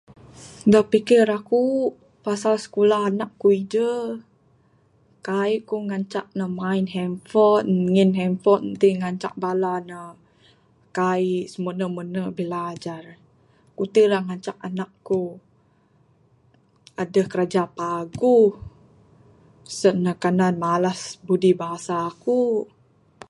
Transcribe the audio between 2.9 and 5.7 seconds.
anak aku ije kaii